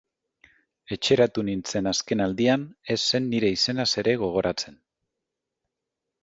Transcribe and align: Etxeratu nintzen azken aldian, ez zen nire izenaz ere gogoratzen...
Etxeratu 0.95 1.43
nintzen 1.49 1.89
azken 1.91 2.23
aldian, 2.25 2.63
ez 2.97 2.97
zen 3.11 3.29
nire 3.35 3.53
izenaz 3.59 3.87
ere 4.05 4.17
gogoratzen... 4.23 4.81